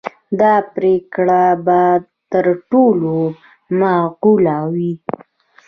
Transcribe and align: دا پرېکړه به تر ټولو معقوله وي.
دا 0.39 0.53
پرېکړه 0.75 1.43
به 1.65 1.81
تر 2.31 2.45
ټولو 2.69 3.15
معقوله 3.79 4.57
وي. 4.73 4.93